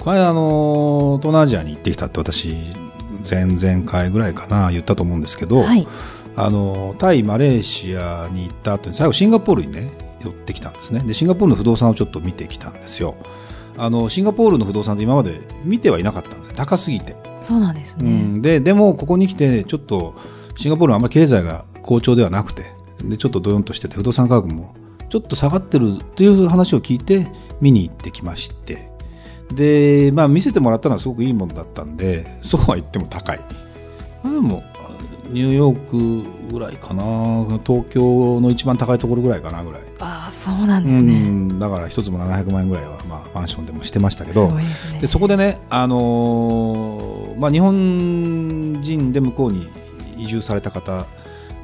[0.00, 2.56] この間、あの、東南アジアに行ってきたって私、
[3.28, 5.86] 前々回ぐらいかな、言ったと思うんですけど、はい
[6.40, 9.90] あの、タイ、マレーシアに行った後に、最後シンガポールにね、
[10.22, 11.00] 寄ってきたんですね。
[11.00, 13.16] で、シンガポールの不動産をちょっと見てきたんですよ。
[13.76, 17.16] あの、シンガポールの不動産って今まで見てはいなかったんですよ高すぎて。
[17.42, 20.14] そうなんですね、うん、ででもここに来てちょっと
[20.56, 22.66] シンガポールはあんまり経済が好調ではなくて
[23.02, 24.74] でちょっとドヨンとしてて不動産価格も
[25.08, 27.28] ちょっと下がってるという話を聞いて
[27.60, 28.87] 見に行ってきまして
[29.52, 33.40] で、まあ、見せてもらったのはすごくいいものだったんでそうは言っても高い、
[34.22, 34.62] まあ、でも
[35.30, 37.02] ニューヨークぐらいかな。
[37.66, 44.48] 東京の一番高いところぐらいかなぐらい、ああそうなんでうすね、ん、だから一つも700万円ぐらいは、まあ、マンションでもしてましたけど。
[44.52, 44.64] ね。
[45.00, 49.68] でそこでね、あのーまあ、日本人で向こうに
[50.16, 51.06] 移住された方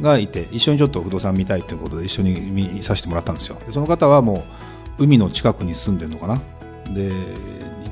[0.01, 3.57] がいて一緒にちょっと不動産見たいということで一緒に見させてもらったんですよ。
[3.67, 4.45] でその方はも
[4.99, 6.41] う海の近くに住んでるのかな。
[6.93, 7.13] で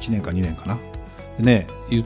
[0.03, 0.79] 1年か2年かな。
[1.39, 2.05] でねゆ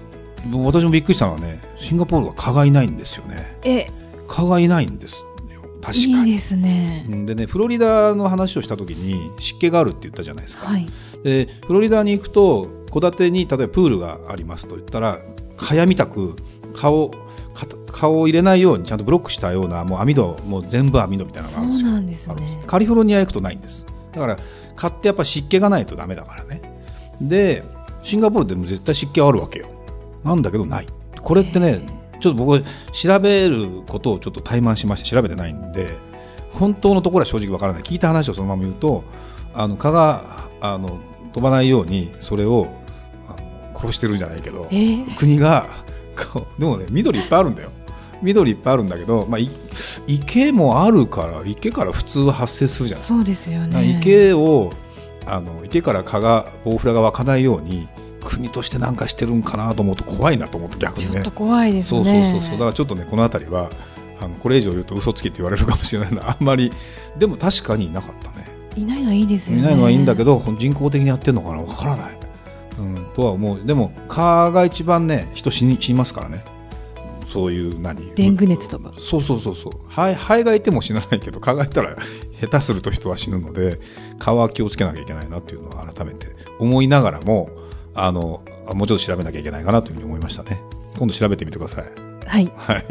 [0.52, 3.58] 私もびっくりしたのはねシンガポールは蚊がいないんですよね。
[3.64, 3.90] え。
[4.28, 5.62] 蚊がいないんですよ。
[5.80, 6.30] 確かに。
[6.30, 7.04] いいですね。
[7.08, 10.88] うんでねフロリダの話をした時に湿気があるって言ったじゃないですか、はい。
[11.22, 15.18] でフロリダに行くと戸建てに例えばプールがありますと言ったら
[15.56, 16.36] 蚊帳みたく
[16.74, 21.86] 顔か顔を入れないようにちゃんとブロックしたようなもう網戸もう全部網戸みたいなのがあるんですよ。
[21.86, 22.62] そうなんですね。
[22.66, 23.86] カリフォルニア行くとないんです。
[24.12, 24.38] だから
[24.76, 26.60] 蚊ってやっぱ湿気がないとダメだからね。
[27.20, 27.64] で
[28.06, 29.66] シンガポールでも絶対湿気はあるわけよ。
[30.22, 30.86] なんだけどない。
[31.20, 31.84] これってね
[32.20, 35.88] ちょっと僕調べることをちょっと怠慢しまして調べてないんで
[36.52, 37.82] 本当のところは正直わからない。
[37.82, 39.02] 聞いた話をそのまま言うと
[39.54, 41.00] あの蚊があの
[41.32, 42.68] 飛ばないようにそれを
[43.74, 45.16] 殺してるんじゃないけどえー。
[45.16, 45.66] 国が
[46.60, 47.70] でもね緑いっぱいあるんだよ。
[48.22, 49.50] 緑いっぱいあるんだけど、まあ、い
[50.06, 53.06] 池もあるから池から普通は発生するじゃない。
[53.06, 53.98] そうですよね。
[53.98, 54.70] 池を
[55.26, 57.88] あの池から蚊がボウフラが湧かないように
[58.36, 61.12] 国として何かしてるんかなと思うと怖いなと思って逆にね。
[61.12, 62.58] ちょっと怖いですそうねそうそうそう。
[62.58, 63.70] だからちょっとねこの辺りは
[64.20, 66.72] あのこれ以上言うと嘘つきって言われるかもしれないのであんまり
[67.18, 68.46] でも確かにいなかったね。
[68.76, 69.62] いないのはいいですよね。
[69.62, 72.18] いないのはいいんだけど人工的にやってるのかなわからない、
[72.78, 73.64] うん、とは思う。
[73.64, 76.44] でも蚊が一番ね人死に死にますからね。
[77.26, 78.92] そういう何デング熱とか。
[78.98, 79.72] そうそうそうそう。
[79.88, 81.96] ハエハエがいても死なないけど蚊がいたら
[82.40, 83.80] 下手すると人は死ぬので
[84.18, 87.50] 蚊は気をつけなきゃいけないなっていうのは改めて思いながらも
[87.96, 88.42] あの
[88.74, 90.60] もうちょっと調べなきゃいけないかなというふうに思いましたね。
[90.98, 91.84] 今度調べてみてください。
[92.26, 92.52] はい。
[92.56, 92.84] はい。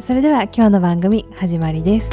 [0.00, 2.10] それでは今日の番組始まりです。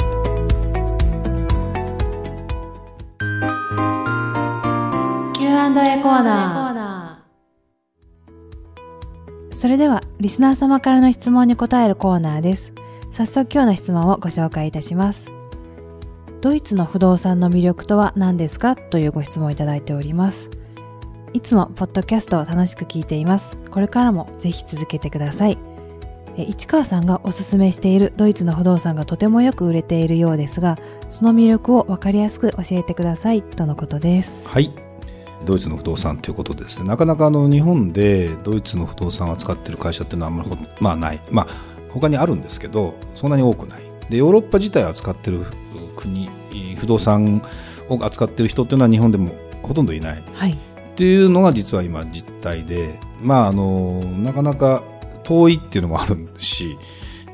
[5.36, 12.72] Q&A コーナーそれではリスナー様からの質問に答えるコーナーです。
[13.12, 15.26] 早速今日の質問をご紹介いたします。
[16.40, 18.76] ドイツの不動産の魅力とは何ですか？
[18.76, 20.50] というご質問をいただいております
[21.34, 23.58] いつもポッドキャストを楽しく聞いています。
[23.68, 25.58] これからもぜひ続けてください。
[26.36, 30.78] え市川さんがおすすめしているドイツの不動産がとてもよく売れているようですが
[31.08, 33.42] その魅力を分かりやすく教えてください。
[33.42, 34.46] とのことです。
[34.46, 34.72] はい。
[35.44, 36.86] ドイツの不動産ということでですね。
[36.86, 41.20] なかなかあの日本でドイツの不動産を扱っている会社っていうのはあんまりほまあない。
[41.32, 41.48] まあ
[41.88, 43.82] 他にあるんですけどそんなに多くない。
[44.08, 45.46] でヨーロッパ自体を扱っている
[45.96, 46.30] 国
[46.78, 47.42] 不動産
[47.88, 49.32] を扱っている人っていうのは日本でも
[49.64, 50.22] ほとんどいない。
[50.32, 50.56] はい
[50.94, 54.84] っていうのが実は今実態でまああのなかなか
[55.24, 56.78] 遠いっていうのもあるし、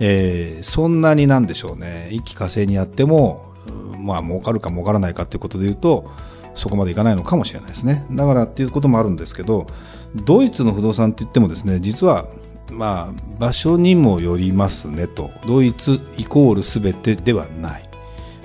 [0.00, 2.08] えーそんなになんでしょうね。
[2.10, 3.52] 一気火星にやっても
[3.98, 6.10] まあ儲かるか儲からないかっていうことで言うと
[6.54, 8.06] そこまでいかないのかもしれないですね。
[8.10, 9.66] だからっていうこともあるんですけど
[10.14, 12.26] ドイツの不動産って言ってもですね実は
[12.70, 15.30] まあ場所にもよりますねと。
[15.46, 17.88] ドイツイコール全てではない、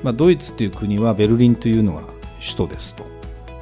[0.03, 2.01] まあ、ドイツっていう国はベルリンというのが
[2.41, 3.14] 首都ですと。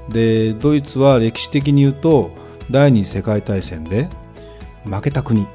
[0.09, 2.31] でドイツは歴史的に言うと
[2.69, 4.09] 第二次世界大戦で
[4.83, 5.47] 負けた国。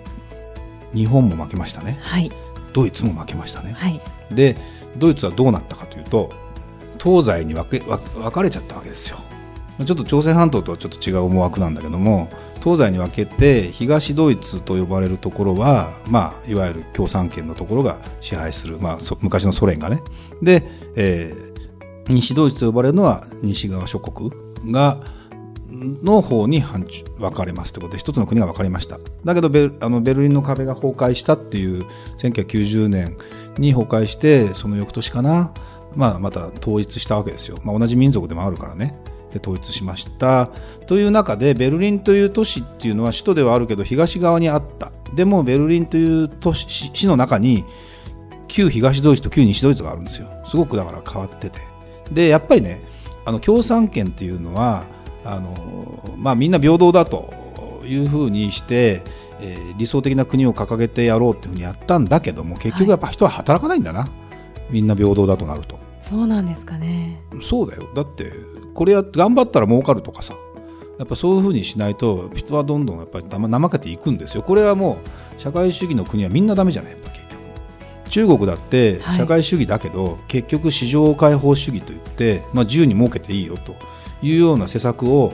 [0.95, 1.99] 日本も負けましたね。
[2.01, 2.33] はい。
[2.73, 3.73] ドイツも負けましたね。
[3.73, 4.01] はい。
[4.31, 4.57] で
[4.97, 6.33] ドイツはどうなったかというと
[7.03, 9.19] 東西に分け分分かれちゃったわけですよ。
[9.79, 12.29] まあちょっと朝鮮半島とはちょっと違う思惑なんだけども
[12.63, 20.03] 東西に分けて東ドイツと呼ばれるところは、まあ、いわゆる共産圏のところが支配する、まあ、そ昔のソ連がね。
[20.43, 21.58] で、えー
[22.09, 24.31] 西ドイツと呼ばれるのは西側諸国
[24.73, 25.01] が
[25.71, 28.99] の方に分かれますということで一つの国が分かりました。
[29.25, 31.85] だけどベルあのベルリンの壁が崩壊したっていう
[32.19, 33.17] 1990年
[33.59, 35.53] に崩壊してその翌年かな、
[35.95, 38.99] まあ、また統一したわけですよ、まあ、同じ民族でもあるからね。
[39.33, 40.51] で統一しました。
[40.87, 44.91] という中でベルリンという都市っていうのは首都ではあるけど東側にあった。
[45.15, 47.65] でもベルリンという都市の中に
[48.47, 50.29] 旧東ドイツと旧西ドイツがあるんですよ。
[50.47, 51.78] すごくだから変わってて。
[52.13, 52.83] でやっぱりね
[53.25, 54.85] あの共産権っていうのは
[55.25, 59.03] あの、まあ、みんな平等だというふうにして、
[59.41, 64.11] えー、理想的な国を掲げてやろうっていうふうにやったんだけども結局やっぱ人は働かないんだな、はい、
[64.71, 65.79] みんな平等だとなると。
[66.03, 67.21] そうなんですかね。
[67.43, 67.87] そうだよ。
[67.95, 68.33] だって
[68.73, 70.35] これや頑張ったら儲かるとかさ。
[70.99, 74.43] やっぱそういうふうにしないと人はどんどんやっぱり怠けていくんですよ。
[74.43, 74.99] これはも
[75.37, 77.38] う社会主義の国はみんなダメじゃないやっぱ結局
[78.09, 83.77] 中国だって社会主義だけど、はい、結局市場開放主義といって、まあ、自由に儲けていいよと
[84.23, 85.33] いうような施策を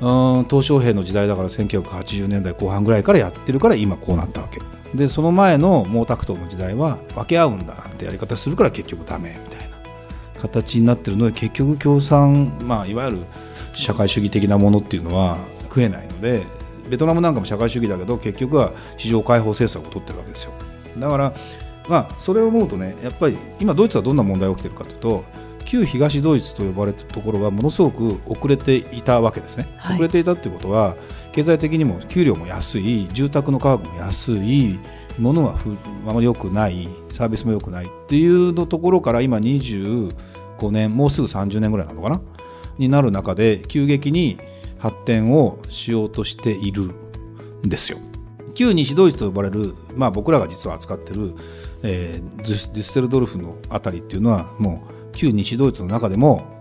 [0.00, 4.60] 鄧小平の時代だから1980年代後半ぐらいからやってるから今こうなったわけ。
[4.96, 9.76] でその前の毛沢東の時代は分け合うんだなんてやり方するから結局ダメみたいな
[10.38, 13.18] 形になってるので結局共産、まあ、いわゆる
[13.72, 16.44] 社会主義的なものっていうのは食えないので
[16.90, 20.52] ベトナムなんかも社会主義だけど結局は市場開放政策を取ってるわけですよ。
[20.98, 21.32] だから
[21.88, 25.24] まあそれを思うとねやっぱり今ドイツはどんな問題が起きてるかというと
[25.64, 30.96] 旧東ドイツと呼ばれたところはものすごく遅れていたわけですね、はい、遅れていたということは
[31.32, 34.78] 経済的にも給料も安い住宅の価格も安い
[35.18, 35.58] ものは
[36.06, 42.20] あまり良くないサービスも良くないっていうのところから今25年もうすぐ30年ぐらいなのかな？
[42.78, 44.38] になる中で急激に
[44.78, 46.92] 発展をしようとしている
[47.64, 47.98] んですよ。
[48.54, 51.34] 旧西ドイツと呼ばれる、まあ、僕らが実は扱ってる、
[51.82, 56.60] えー、デュッセルドルフのあたりっていうのはもう旧西ドイツの中でも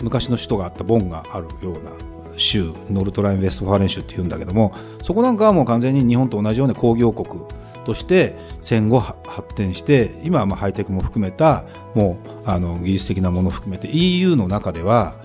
[0.00, 1.90] 昔の首都があったボンがあるような
[2.36, 7.42] 州ノルトライン・ウェストファーレン州っていうんだけどもそこなんかはもう完全に日本と同じような工業国
[7.84, 11.64] として戦後発展して今はまあハイテクも含めた
[11.94, 15.16] もうあの技術的なものを含めて EU の中では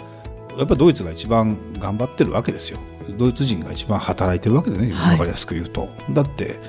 [0.57, 2.79] やっぱりドイツが一番頑張ってるわけですよ。
[3.17, 6.59] ドイツ人が一番働いてるわけでね、分かりやすく言うと、だって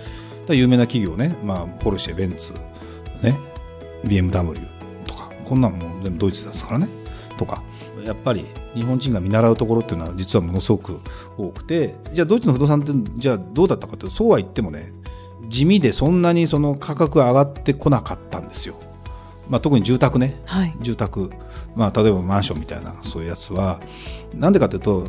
[0.48, 2.52] 有名な企業ね、まあ、ポルシェベンツ、
[3.22, 3.38] ね、
[4.04, 4.66] BMW
[5.06, 6.88] とかこんなんも全部ドイツですからね。
[7.36, 7.62] とか
[8.04, 11.00] やっぱり日本人が見習うところっていうのは実はものすごく
[11.36, 14.92] 多くてじゃあドイツの不動産ってじゃあどうだったかというとそうは言ってもね
[15.48, 18.76] 地味でそんなにその価格が上がってこなかったんですよ。
[19.48, 21.30] まあ、特に住宅ね、はい、住宅、
[21.76, 23.78] まあ、例えばマンションみたいなそういうやつは
[24.32, 25.08] なんでかというと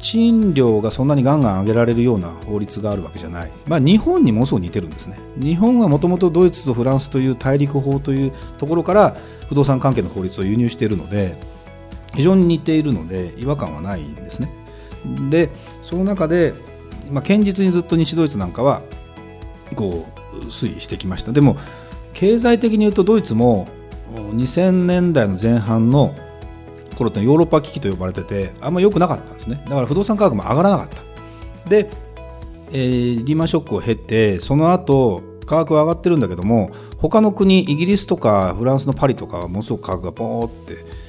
[0.00, 5.18] 賃料がそんなにガンガン上げられるような法律があるわけじゃない、まあ、日本にもそう似てるんですね。
[5.36, 9.16] 日本はもともとドイツとフランスという大陸法というところから
[9.48, 11.38] 不動産関係の法律を輸入しているので
[12.14, 14.52] 非常に似ているので違和感はないんですね。
[15.30, 15.50] で
[15.82, 16.54] その中で、
[17.10, 18.82] まあ、堅実にずっと西ドイツなんかは
[19.76, 21.32] こう推移してきました。
[21.32, 21.56] でも
[22.12, 23.68] 経済的に言うとドイツも
[24.14, 26.14] 2000年代の前半の
[27.00, 29.62] 頃ってヨーロッパ危機と呼ばれててあんま良くなかったんですね。
[29.64, 31.68] だから不動産価格も上がらなかった。
[31.68, 31.90] で、
[32.72, 41.00] えー、リーマンショックを経てその後価格は上がってるんだけども他の国イギリスとかフランスのパリとかはものすごく価格がボーって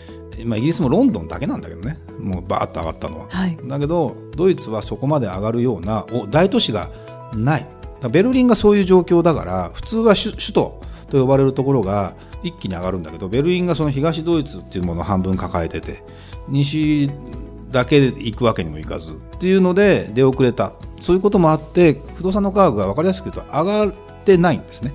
[0.46, 2.00] まあ、イギリスもロンドンだけなんだけどね。
[2.20, 6.90] もうバーッと上がったのは、はい、だけどドイツはそこまで上がるような大都市が
[7.36, 7.68] ない。
[8.10, 16.04] ベルリンがそういう状況だから普通は首都と呼ばれるところが一気に上がるんだけどベルリンがその東ドイツっていうものを半分抱えてて
[16.48, 17.10] 西
[17.70, 20.74] だけで行くわけにもいかずっていうので出遅れた。
[21.02, 23.94] そういうこともあって不動産の価格が分かりやすく言うと上がっ
[24.24, 24.94] てないんですね。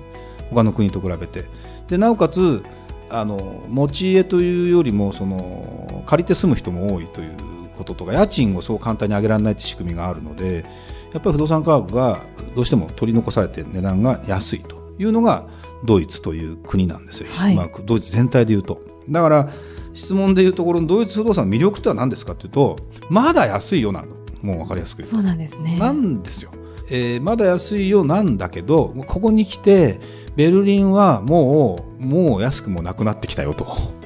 [0.49, 1.45] 他の国と比べて。
[1.89, 2.63] でなおかつ
[3.09, 7.31] あの持ち家というよりもその借りて住む人も多いという
[7.77, 10.65] こととか家賃をそう簡単に上げられないという仕組みがあるので
[11.13, 12.25] やっぱり不動産価格が
[12.55, 15.47] どうしても取り残されて値段が安いというのが
[15.83, 18.81] ドイツという国なんですよ、はい、まあ、ドイツ全体でいうと。
[19.09, 19.49] だから
[19.93, 22.77] 質問でいうところのドイツ不動産の魅力とは何ですかというと
[23.09, 25.15] まだ安いよなのもう分かりやすく言うと。
[25.15, 25.77] そうなんですね。
[25.79, 26.51] なんですよ、
[26.89, 29.99] えー、まだ安いよなんだけどここに来て
[30.35, 33.97] ベルリンはもうもう安くもなくなってきたよと。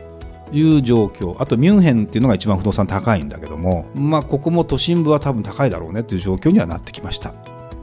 [0.53, 1.37] いう状況。
[1.39, 7.33] あとミュンヘンっていうのが一番不動産高いんだけどもまあここも都心部は多分高いだろうねという状況にはなってきました。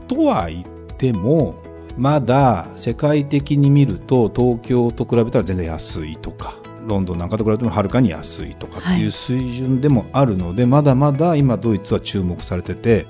[0.07, 0.65] とは言っ
[0.97, 1.55] ても
[1.99, 13.05] まだ世界的に見ると東京と比べたら全然安いとかロンドンなんかと比べてもはるかに安いとかっていう水準でもあるので、はい、まだまだ今ドイツは注目されてて、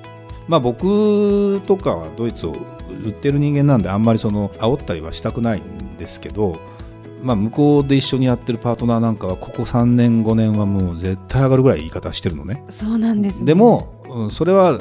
[0.48, 2.56] まあ、僕とかはドイツを
[3.06, 6.60] 売ってる人間なんであんまりその煽ったりはしたくないんですけど
[7.22, 12.64] まあ、向こうで一緒にやってるパートナーなんかはここ3年5年はもう絶対上がるぐらい言い方してるのね。
[12.70, 14.80] そうなんです、ね、でも、うんそれは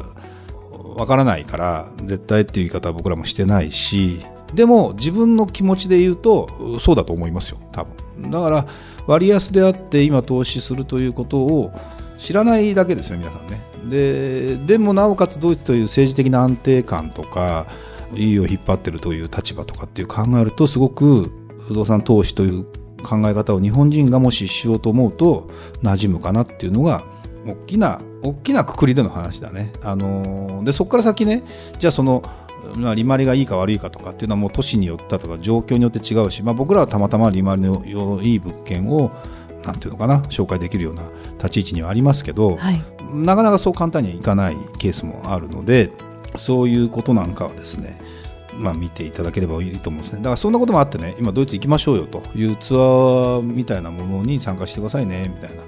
[0.99, 4.21] わからないから絶対っていう言い方は僕らもしてないし
[4.53, 8.31] でも自分の気持ちで言うとそうだと思いますよ多分。
[8.31, 8.67] だから
[9.07, 11.73] 割安であって今投資するということを
[12.19, 13.63] 知らないだけですよ皆さんね。
[13.89, 17.67] ででもなおかつドイツという政治的な安定感とか
[18.15, 21.31] EU を引っ張ってるという立場とかっていう考えるとすごく
[21.69, 22.65] 不動産投資という
[23.05, 25.49] 考え方を日本人がもししようと思うと
[25.83, 27.05] 馴染むかなっていうのが
[27.47, 29.73] 大きな大きなくくりでの話だね。
[29.83, 31.45] あのーでそこから先ね
[31.79, 32.23] じゃあその
[32.75, 39.11] まあ、利回りがいいか悪いかとかっていうのはもう都市によったとか状況によって違うし、まあ、僕らはたまたま利回りのいい物件を
[39.65, 42.83] なんていうのかな紹介できるような立ち位置にはありますけど、はい
[43.13, 45.91] なかなかそう簡単にはいかないケースもあるので
[46.37, 48.01] そういうことなんかはですね
[48.55, 55.63] まあ見ていただければいいと思うんですねだからそんなこともあってね今ドイツ行きましょうよというツアーみたいなものに参加してくださいねみたいな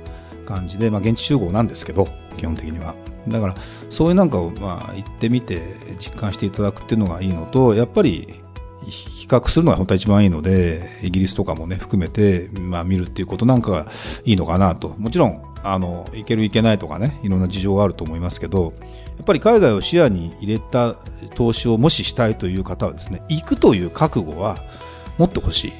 [0.44, 2.08] 感じで、まあ、現地集合なんですけど
[2.40, 2.94] 基本的には
[3.28, 3.54] だから
[3.90, 8.40] そういうなんかをまあ行ってみて実感していただくっていうのがいいのとやっぱり
[8.86, 13.86] 比較するのが本当は一番いいのでイギリスとかもね含めて、まあ、見るっていうことなんかが
[14.24, 14.94] いいのかなと。
[14.96, 18.72] もちろんあのいけるいけないとかねいろんな事情があると思いますけど
[19.18, 20.94] やっぱり海外を視野に入れた
[21.34, 24.56] 投資をもししたいという方はですね行くという覚悟は
[25.18, 25.72] 持ってほしい、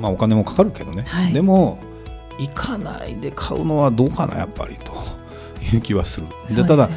[0.00, 1.32] まあ、お金もかかるけどね、はい。
[1.32, 1.80] でも
[2.38, 4.92] 行かないで買うのはどうかなやっぱりと
[5.62, 6.26] いう気はする。
[6.54, 6.88] でただ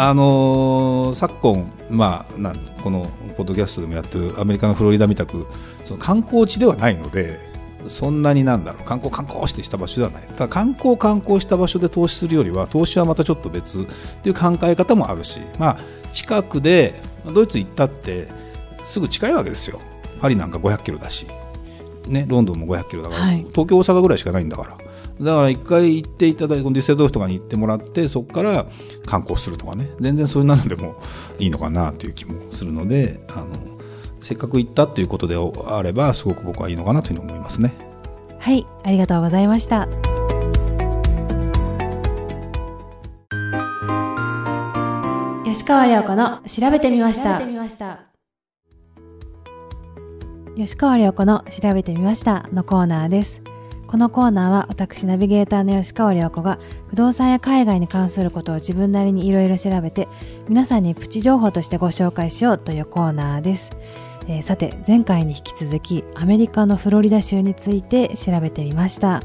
[0.00, 5.46] あのー昨今、まあ、なんこのポッドキャストでもやってるアメリカのフロリダみたく
[5.84, 7.40] その観光地ではないので
[7.88, 8.84] そんなになんだろう。
[8.84, 10.22] 観光観光してした場所ではない。
[10.22, 13.84] ただ観光観光した場所で投資するよりは投資はまたちょっと別っ
[14.22, 15.78] ていう考え方もあるし、まあ、
[16.12, 17.00] 近くで
[17.32, 18.28] ドイツ行ったって
[18.84, 19.80] すぐ近いわけですよ。
[20.20, 21.26] パリなんか500キロだし、
[22.06, 23.38] ね、ロンドンも500キロだから、はい。
[23.50, 24.76] 東京大阪ぐらいしかないんだから
[25.20, 28.66] だから一回行っていただいて、このデュッセルドルフとかに行ってもらって、そこから
[29.06, 31.00] 観光するとかね、全然そういうのでも
[31.38, 33.78] いいのかなという気もするので、あの、
[34.20, 37.74] せっかく行ったということであれば、すごく僕はいいのかなというふうに思いますね。
[38.38, 39.88] はいありがとうございました。
[45.44, 48.08] 吉川亮子の調べてみました。
[50.58, 53.40] 吉川亮子の調べてみましたのコーナーです
[53.88, 60.08] このコーナーは私ナビゲーターの吉川亮子が不動産や海外に関することを自分なりにいろいろ調べて
[60.46, 63.70] 皆さんにプチ情報としてご紹介しようというコーナーです、
[64.28, 69.22] えーさて前回に引き続きアメリカのフロリダ州について調べてみました。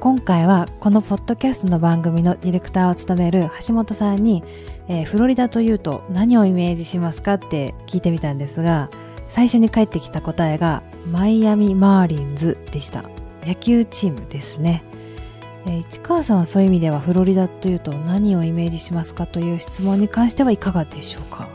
[0.00, 4.42] 今回はこのポッドキャストの番組のディレクターを務める橋本さんに、
[4.88, 8.88] えーフロリダというと何をイメージしますかって聞いてみたんですが
[9.28, 13.13] 最初に返ってきた答えがマイアミ・マーリンズでした。
[13.46, 14.82] 野球チームですね、
[15.66, 21.48] えー市川さんはそういう意味ではフロリダというと何をイメージしますかという質問に関してはいかがでしょうか？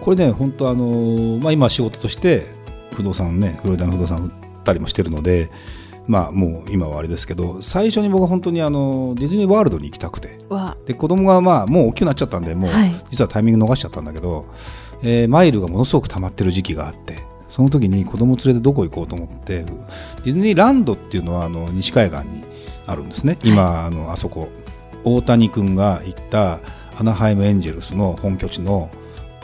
[0.00, 2.46] これね、本当あの、まあ、今仕事として
[2.92, 4.30] 不動産ね、フロリダの不動産売っ
[4.64, 5.50] たりもしてるので、
[6.06, 12.94] まあもう今はあれですけど、最初に僕は本当にあの、ディズニーワールドに行きたくて、はで、子供がまあもう大きくなっちゃったんで、もうはい。
[13.10, 14.44] 実はタイミング逃しちゃったんだけど、
[15.02, 17.24] えーマイルがものすごく溜まってる時期があって、
[17.54, 22.42] その時に子供連れてどこ行こうと思って、ディズニーランドっていうのはあの西海岸に
[22.84, 23.38] あるんですね。
[23.44, 24.48] 今、あの、あそこ、
[25.04, 26.58] 大谷君が行った
[26.98, 28.90] アナハイムエンジェルスの本拠地の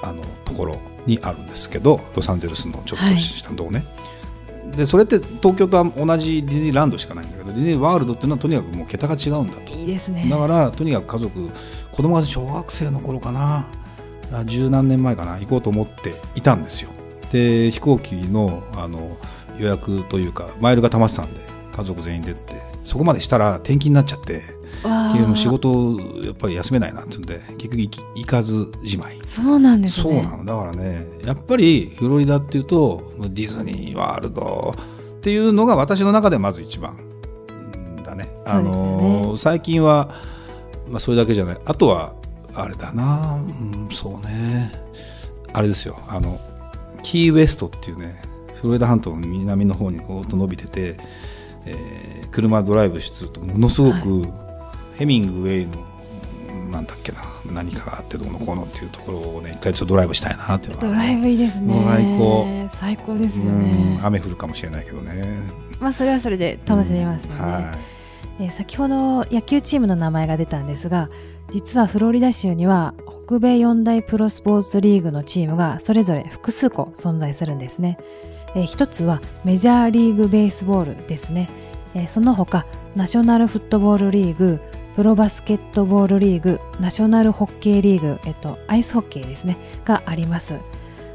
[0.02, 3.84] あのところにあるんですけど、ロサンゼルスのちょっとしたとこね。
[4.76, 9.72] でそれって東京と同じディズニーランドしかないんだけどディズニーワールドっていうのはとにかくもう桁が違うんだと。
[9.72, 10.26] いいですね。
[10.28, 11.48] だからとにかく家族
[11.92, 13.68] 子供が小学生の頃かな。
[14.32, 15.38] あ十何年前かな。
[15.38, 16.90] 行こうと思っていたんですよ
[17.30, 19.16] で飛行機のあの
[19.58, 21.40] 予約というかマイルが溜まってたんで
[21.72, 24.42] 家族全員でってそこまでしたら転勤になっちゃって
[25.36, 29.18] 仕事やっぱり休めないなってんで結局行き行かずじまい。
[29.28, 30.02] そうなんですね。
[30.02, 30.44] そうなの。
[30.44, 34.74] だからねやっぱりフロリダっていうとディズニーワールド
[35.18, 36.96] っていうのが私の中でまず一番
[37.48, 37.52] う
[38.00, 38.30] んだね。
[38.46, 40.14] あの最近は、
[40.88, 41.58] まあ、それだけじゃない。
[41.64, 42.14] あとは
[42.54, 44.72] あれだな、うん、そうね。
[45.52, 45.98] あれですよ。
[46.08, 46.40] あの
[47.02, 48.14] キーウェストっていうね
[48.54, 50.96] フロリダ半島の南の方にこうと伸びてて、
[51.66, 54.28] えー車ドライブするとものすごく、
[54.94, 61.74] ヘミングウェイのなんだっけな何かがあってどうのこうのっていうところをね一回ちょっとドライブしたいなっていうのはドライブいいですね。
[61.84, 62.46] 最高
[62.78, 65.40] 最高ですようんね雨降るかもしれないけどね。
[65.80, 67.78] まあそれはそれで楽しめますよね、は
[68.38, 71.10] えー先ほど野球チームの名前が出たんですが
[71.52, 72.94] 実はフロリダ州には
[73.30, 77.96] 北米四大プロスポーツリーグのチームがそれぞれ複数個存在するんですね。
[78.56, 81.48] えー一つはメジャーリーグベースボールですね、
[81.94, 84.58] えーその他ナショナルフットボールリーグ
[84.96, 90.54] プロバスケットボールリーグナショナルホッケーリーグ、えっと、アイスホッケーですねがあります。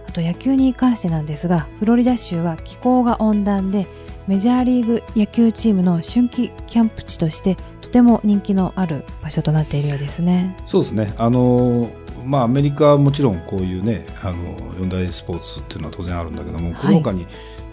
[0.07, 3.88] あと野球に関してなんですがフロリダ州は気候が温暖で
[4.27, 10.55] メジャーリーグ野球チームの春季キャンプ地としてとても人気のある場所となっているようですね。
[10.65, 11.13] そうですね。
[11.17, 11.89] あの
[12.25, 17.27] まあアメリカはもちろんこういうねあの四大スポーツっていうのは当然あるんだけども、この他に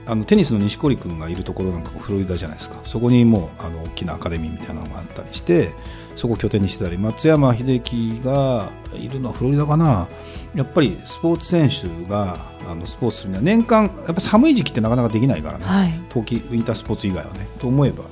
[0.06, 2.80] あのテニスの錦織君がいるところなんかもフロリダじゃないですか。
[2.85, 5.71] そこにもうあの大きなアカデミーみたいなのがあったりして、
[6.16, 10.09] そこを拠点にしてたり、松山英樹がいるのはフロリダかな。
[10.54, 12.37] やっぱりスポーツ選手が
[12.68, 15.64] あのスポーツするには年間やっぱ寒い時期ってなかなかできないからね。
[15.64, 18.04] はい冬季ウィンタースポーツ以外はねと思えば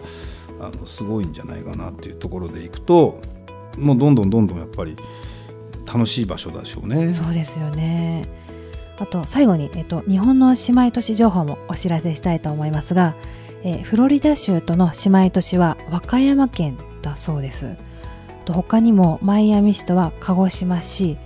[0.60, 3.20] あのすごいんじゃないかなっていうところでいくと
[3.76, 4.96] もうどんどんどんどんやっぱり
[5.92, 7.12] 楽しい場所でしょうね。
[7.12, 8.24] そうですよね。
[8.98, 13.14] あと最後に、えっと、日本の姉妹都市情報もお知らせしたいと思いますが、
[13.64, 17.76] えーフロリダ州との姉妹都市は和歌山県だそうです。
[18.44, 21.16] と他にもマイアミ市とは鹿児島市、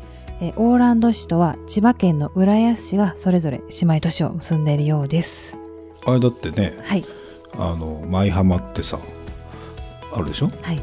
[0.41, 5.55] えーオーランド市とは千葉県の浦安市がそれぞれ姉妹都市を結んでいるようです。
[6.07, 7.05] あれだってねはい。
[7.57, 8.99] あの舞浜ってさ
[10.13, 10.49] あるでしょ？
[10.63, 10.77] はい。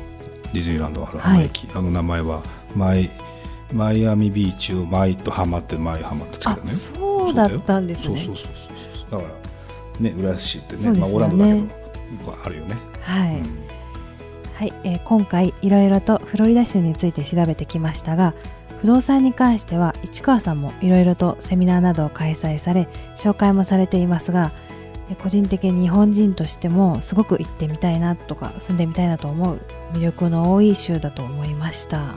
[0.53, 2.43] ディズニーランドある浜駅、あの名前は
[2.75, 3.09] マイ
[3.71, 6.67] マイアミビーチをマイと浜ってマイ浜ってつけあた、ね。
[6.67, 8.25] そうだったんですねそうそう。
[8.25, 8.35] そう
[9.09, 9.33] そうだか
[9.99, 11.59] らね浦安市ってねねまあオーランドだけ
[12.25, 12.75] どあるよね。
[13.01, 13.39] はい。
[13.39, 13.71] うん
[14.61, 18.35] はい、えー今回いろいろとフロリダ州について調べてきましたが
[18.81, 24.51] 不動産に関しては市川さんもいろいろとセミナーなどを開催され紹介もされていますが
[25.09, 29.59] えー個人的に日本人としてもすごく行ってみたいなとか住んでみたいなと思う
[29.93, 32.13] 魅力の多い州だと思いました。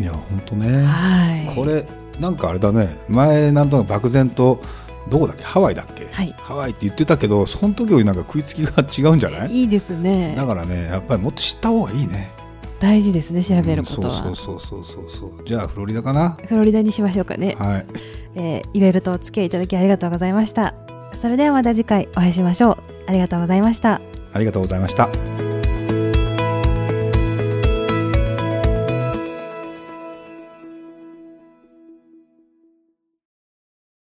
[0.00, 0.84] いや本当ね。
[0.84, 1.54] はい。
[1.54, 1.86] これ
[2.18, 4.60] なんかあれだね前なんとなく漠然と
[5.08, 5.44] どこだっけ？
[5.44, 9.50] ハワイだっけ、はいハワイって言ってたけどその時よりなんか食いつきが違うんじゃない？
[9.50, 10.46] いいですねだ。
[10.46, 12.30] からねやっぱりもっと知った方がいいね
[12.78, 14.26] 大事ですね調べることは。
[14.26, 16.38] うんそうそうそうそうそうじゃあフロリダかな？
[16.46, 17.56] フロリダにしましょうかね。
[17.58, 17.86] はい
[18.36, 20.74] えーいろいろとお付き合いいただきありがとうございました。
[21.20, 22.78] それではまた次回お会いしましょう。
[23.06, 24.00] ありがとうございました。
[24.32, 25.29] ありがとうございました